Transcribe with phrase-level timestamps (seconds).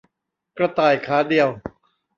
[0.57, 1.49] กระต่ายขาเดียว